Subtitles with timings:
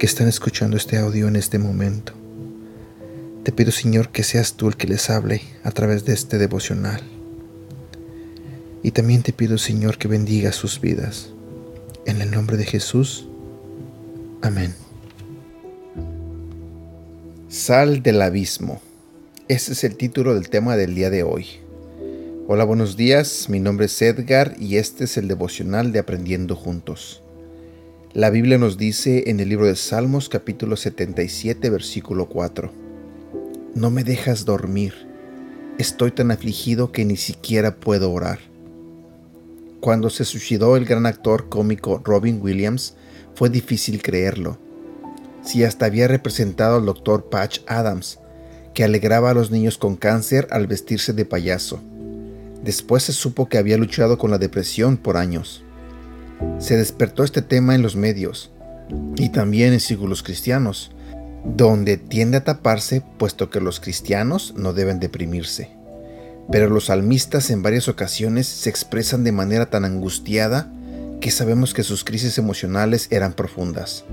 [0.00, 2.14] que están escuchando este audio en este momento.
[3.44, 7.02] Te pido, Señor, que seas tú el que les hable a través de este devocional.
[8.82, 11.28] Y también te pido, Señor, que bendiga sus vidas.
[12.06, 13.28] En el nombre de Jesús.
[14.40, 14.74] Amén.
[17.50, 18.80] Sal del abismo.
[19.48, 21.44] Ese es el título del tema del día de hoy.
[22.48, 23.50] Hola, buenos días.
[23.50, 27.22] Mi nombre es Edgar y este es el devocional de Aprendiendo Juntos.
[28.12, 32.72] La Biblia nos dice en el libro de Salmos capítulo 77 versículo 4.
[33.76, 34.94] No me dejas dormir.
[35.78, 38.40] Estoy tan afligido que ni siquiera puedo orar.
[39.78, 42.96] Cuando se suicidó el gran actor cómico Robin Williams,
[43.36, 44.58] fue difícil creerlo
[45.42, 48.18] si hasta había representado al doctor Patch Adams,
[48.74, 51.80] que alegraba a los niños con cáncer al vestirse de payaso.
[52.64, 55.62] Después se supo que había luchado con la depresión por años.
[56.58, 58.50] Se despertó este tema en los medios
[59.16, 60.90] y también en círculos cristianos,
[61.44, 65.70] donde tiende a taparse puesto que los cristianos no deben deprimirse.
[66.50, 70.70] Pero los salmistas en varias ocasiones se expresan de manera tan angustiada
[71.20, 74.04] que sabemos que sus crisis emocionales eran profundas.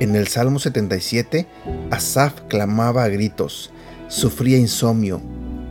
[0.00, 1.46] En el Salmo 77,
[1.90, 3.72] Asaf clamaba a gritos,
[4.06, 5.20] sufría insomnio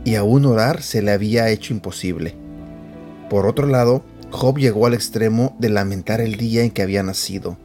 [0.04, 2.34] y aún orar se le había hecho imposible.
[3.30, 7.56] Por otro lado, Job llegó al extremo de lamentar el día en que había nacido.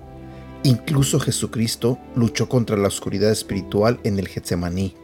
[0.63, 4.95] Incluso Jesucristo luchó contra la oscuridad espiritual en el Getsemaní.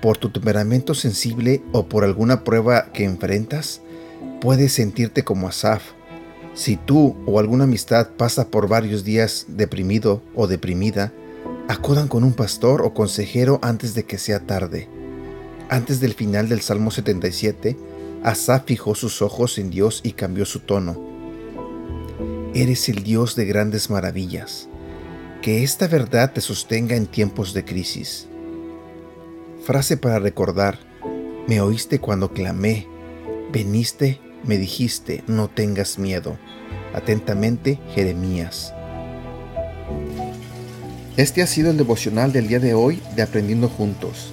[0.00, 3.82] Por tu temperamento sensible o por alguna prueba que enfrentas,
[4.40, 5.82] puedes sentirte como Asaf,
[6.58, 11.12] si tú o alguna amistad pasa por varios días deprimido o deprimida,
[11.68, 14.88] acudan con un pastor o consejero antes de que sea tarde.
[15.68, 17.76] Antes del final del Salmo 77,
[18.22, 21.00] Asaf fijó sus ojos en Dios y cambió su tono.
[22.54, 24.68] Eres el Dios de grandes maravillas.
[25.42, 28.26] Que esta verdad te sostenga en tiempos de crisis.
[29.64, 30.78] Frase para recordar.
[31.46, 32.86] Me oíste cuando clamé.
[33.52, 36.38] Veniste me dijiste, no tengas miedo.
[36.94, 38.72] Atentamente, Jeremías.
[41.16, 44.32] Este ha sido el devocional del día de hoy de Aprendiendo Juntos.